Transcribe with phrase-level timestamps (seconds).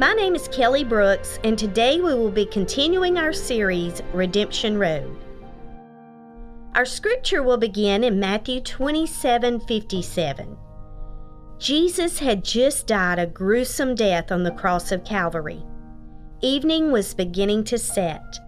[0.00, 5.14] My name is Kelly Brooks, and today we will be continuing our series, Redemption Road.
[6.74, 10.56] Our scripture will begin in Matthew 27 57.
[11.58, 15.62] Jesus had just died a gruesome death on the cross of Calvary.
[16.40, 18.38] Evening was beginning to set.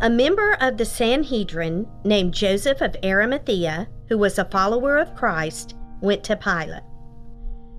[0.00, 5.74] A member of the Sanhedrin named Joseph of Arimathea, who was a follower of Christ,
[6.00, 6.80] went to Pilate.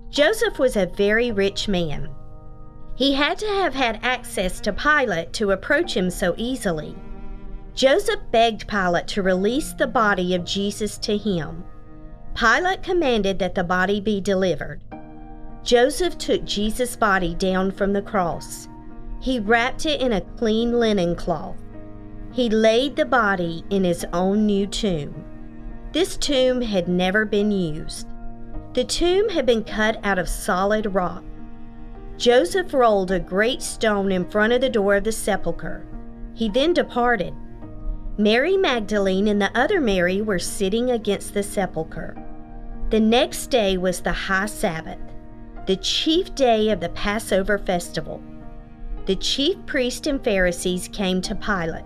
[0.08, 2.14] Joseph was a very rich man.
[2.98, 6.96] He had to have had access to Pilate to approach him so easily.
[7.72, 11.62] Joseph begged Pilate to release the body of Jesus to him.
[12.34, 14.80] Pilate commanded that the body be delivered.
[15.62, 18.66] Joseph took Jesus' body down from the cross.
[19.20, 21.56] He wrapped it in a clean linen cloth.
[22.32, 25.24] He laid the body in his own new tomb.
[25.92, 28.08] This tomb had never been used.
[28.74, 31.22] The tomb had been cut out of solid rock.
[32.18, 35.86] Joseph rolled a great stone in front of the door of the sepulchre.
[36.34, 37.32] He then departed.
[38.18, 42.16] Mary Magdalene and the other Mary were sitting against the sepulchre.
[42.90, 44.98] The next day was the high Sabbath,
[45.66, 48.20] the chief day of the Passover festival.
[49.06, 51.84] The chief priests and Pharisees came to Pilate.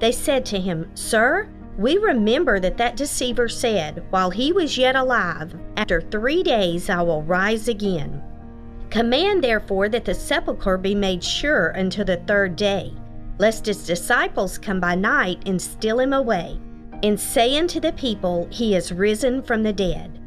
[0.00, 4.96] They said to him, Sir, we remember that that deceiver said, While he was yet
[4.96, 8.20] alive, After three days I will rise again.
[8.90, 12.92] Command therefore that the sepulchre be made sure until the third day,
[13.38, 16.58] lest his disciples come by night and steal him away,
[17.04, 20.18] and say unto the people, He is risen from the dead.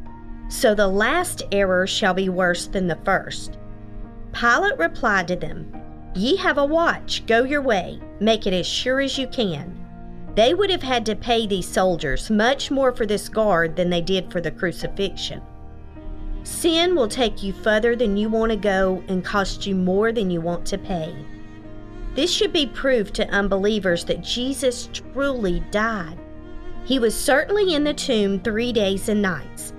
[0.47, 3.57] So the last error shall be worse than the first.
[4.31, 5.69] Pilate replied to them,
[6.16, 9.78] Ye have a watch, go your way, make it as sure as you can.
[10.35, 14.01] They would have had to pay these soldiers much more for this guard than they
[14.01, 15.41] did for the crucifixion.
[16.44, 20.30] Sin will take you further than you want to go and cost you more than
[20.30, 21.16] you want to pay.
[22.16, 26.20] This should be proof to unbelievers that Jesus truly died.
[26.86, 29.74] He was certainly in the tomb three days and nights.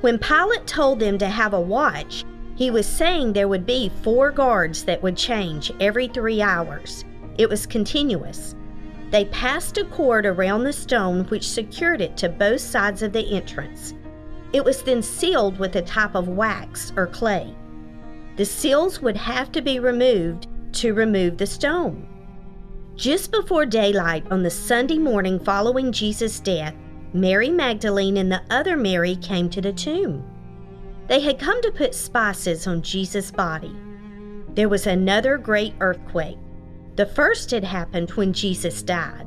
[0.00, 4.30] When Pilate told them to have a watch, he was saying there would be four
[4.30, 7.04] guards that would change every three hours.
[7.38, 8.54] It was continuous.
[9.10, 13.34] They passed a cord around the stone which secured it to both sides of the
[13.34, 13.94] entrance.
[14.54, 17.52] It was then sealed with a type of wax or clay.
[18.36, 22.06] The seals would have to be removed to remove the stone.
[22.94, 26.72] Just before daylight on the Sunday morning following Jesus' death,
[27.12, 30.24] Mary Magdalene and the other Mary came to the tomb.
[31.08, 33.74] They had come to put spices on Jesus' body.
[34.50, 36.38] There was another great earthquake.
[36.94, 39.26] The first had happened when Jesus died.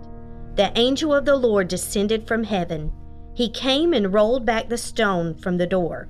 [0.56, 2.94] The angel of the Lord descended from heaven.
[3.38, 6.10] He came and rolled back the stone from the door.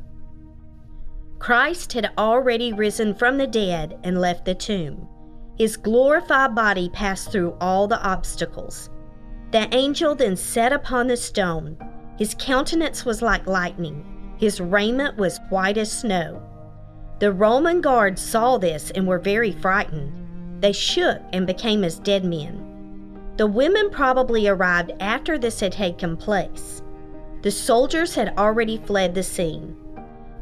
[1.39, 5.09] Christ had already risen from the dead and left the tomb.
[5.57, 8.89] His glorified body passed through all the obstacles.
[9.51, 11.75] The angel then sat upon the stone.
[12.17, 14.05] His countenance was like lightning,
[14.37, 16.41] his raiment was white as snow.
[17.19, 20.63] The Roman guards saw this and were very frightened.
[20.63, 23.33] They shook and became as dead men.
[23.35, 26.81] The women probably arrived after this had taken place.
[27.41, 29.75] The soldiers had already fled the scene.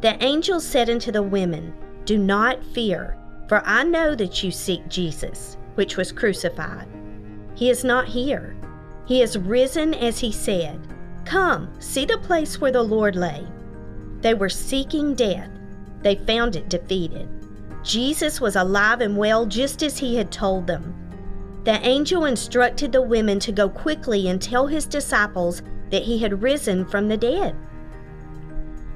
[0.01, 1.73] The angel said unto the women,
[2.05, 3.17] Do not fear,
[3.47, 6.87] for I know that you seek Jesus, which was crucified.
[7.55, 8.55] He is not here.
[9.05, 10.79] He is risen as he said.
[11.25, 13.45] Come, see the place where the Lord lay.
[14.21, 15.49] They were seeking death.
[16.01, 17.27] They found it defeated.
[17.83, 20.93] Jesus was alive and well just as he had told them.
[21.65, 25.61] The angel instructed the women to go quickly and tell his disciples
[25.91, 27.55] that he had risen from the dead.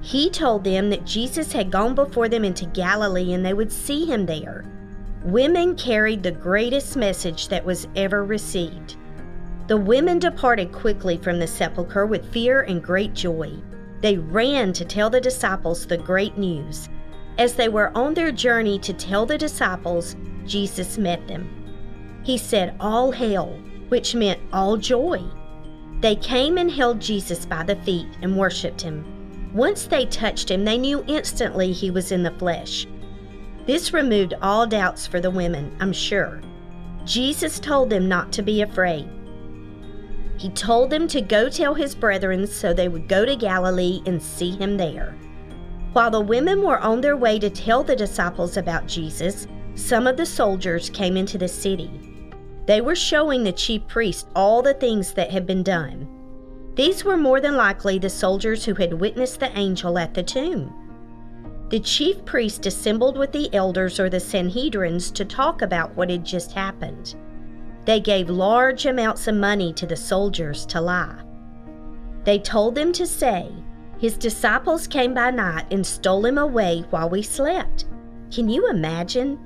[0.02, 4.06] He told them that Jesus had gone before them into Galilee and they would see
[4.06, 4.66] him there.
[5.24, 8.96] Women carried the greatest message that was ever received.
[9.68, 13.52] The women departed quickly from the sepulchre with fear and great joy.
[14.02, 16.88] They ran to tell the disciples the great news.
[17.38, 20.16] As they were on their journey to tell the disciples,
[20.46, 21.50] Jesus met them.
[22.24, 23.60] He said, All hail,
[23.90, 25.22] which meant all joy.
[26.02, 29.04] They came and held Jesus by the feet and worshiped him.
[29.54, 32.88] Once they touched him, they knew instantly he was in the flesh.
[33.66, 36.42] This removed all doubts for the women, I'm sure.
[37.06, 39.10] Jesus told them not to be afraid.
[40.38, 44.22] He told them to go tell his brethren so they would go to Galilee and
[44.22, 45.16] see him there.
[45.92, 50.18] While the women were on their way to tell the disciples about Jesus, some of
[50.18, 52.09] the soldiers came into the city.
[52.70, 56.08] They were showing the chief priest all the things that had been done.
[56.76, 60.72] These were more than likely the soldiers who had witnessed the angel at the tomb.
[61.70, 66.24] The chief priest assembled with the elders or the Sanhedrins to talk about what had
[66.24, 67.16] just happened.
[67.86, 71.24] They gave large amounts of money to the soldiers to lie.
[72.24, 73.52] They told them to say,
[73.98, 77.86] His disciples came by night and stole him away while we slept.
[78.30, 79.40] Can you imagine?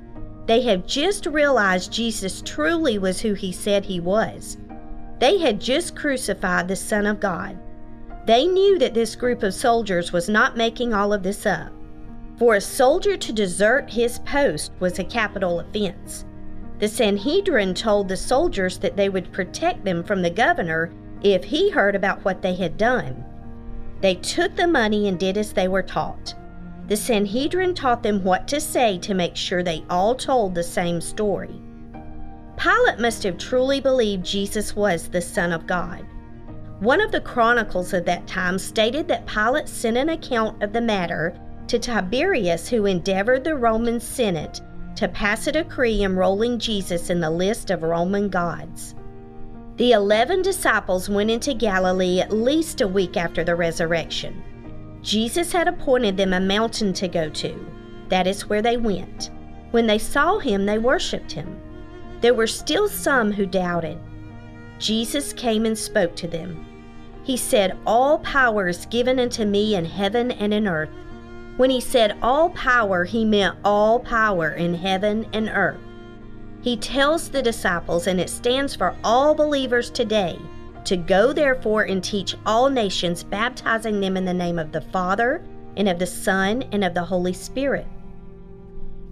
[0.46, 4.58] They had just realized Jesus truly was who he said he was.
[5.18, 7.58] They had just crucified the Son of God.
[8.26, 11.72] They knew that this group of soldiers was not making all of this up.
[12.38, 16.24] For a soldier to desert his post was a capital offense.
[16.78, 20.92] The Sanhedrin told the soldiers that they would protect them from the governor
[21.22, 23.24] if he heard about what they had done.
[24.00, 26.34] They took the money and did as they were taught.
[26.86, 31.00] The Sanhedrin taught them what to say to make sure they all told the same
[31.00, 31.60] story.
[32.56, 36.04] Pilate must have truly believed Jesus was the Son of God.
[36.80, 40.80] One of the chronicles of that time stated that Pilate sent an account of the
[40.80, 41.38] matter
[41.68, 44.60] to Tiberius, who endeavored the Roman Senate
[44.96, 48.94] to pass a decree enrolling Jesus in the list of Roman gods.
[49.76, 54.42] The eleven disciples went into Galilee at least a week after the resurrection.
[55.04, 57.66] Jesus had appointed them a mountain to go to.
[58.08, 59.30] That is where they went.
[59.70, 61.60] When they saw him, they worshiped him.
[62.22, 63.98] There were still some who doubted.
[64.78, 66.64] Jesus came and spoke to them.
[67.22, 70.90] He said, All power is given unto me in heaven and in earth.
[71.58, 75.80] When he said all power, he meant all power in heaven and earth.
[76.62, 80.38] He tells the disciples, and it stands for all believers today,
[80.84, 85.44] to go therefore and teach all nations, baptizing them in the name of the Father,
[85.76, 87.86] and of the Son, and of the Holy Spirit,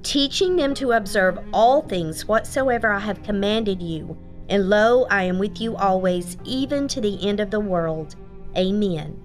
[0.02, 4.16] teaching them to observe all things whatsoever I have commanded you.
[4.48, 8.16] And lo, I am with you always, even to the end of the world.
[8.56, 9.18] Amen.